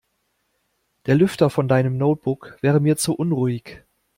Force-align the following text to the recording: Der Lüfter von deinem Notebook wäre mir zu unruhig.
Der 1.05 1.13
Lüfter 1.13 1.51
von 1.51 1.67
deinem 1.67 1.95
Notebook 1.99 2.57
wäre 2.61 2.79
mir 2.79 2.97
zu 2.97 3.13
unruhig. 3.13 3.83